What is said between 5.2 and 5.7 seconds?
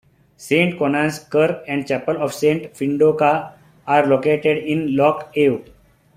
Awe.